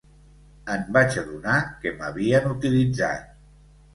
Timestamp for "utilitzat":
2.53-3.29